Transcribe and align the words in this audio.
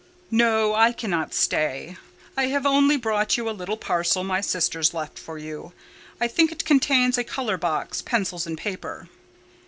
"No, 0.31 0.73
I 0.73 0.93
cannot 0.93 1.31
stay; 1.31 1.95
I 2.35 2.47
have 2.47 2.65
only 2.65 2.97
brought 2.97 3.37
you 3.37 3.47
a 3.47 3.51
little 3.53 3.77
parcel 3.77 4.23
my 4.23 4.41
sisters 4.41 4.95
left 4.95 5.19
for 5.19 5.37
you. 5.37 5.73
I 6.19 6.27
think 6.27 6.51
it 6.51 6.65
contains 6.65 7.19
a 7.19 7.23
colour 7.23 7.59
box, 7.59 8.01
pencils, 8.01 8.47
and 8.47 8.57
paper." 8.57 9.09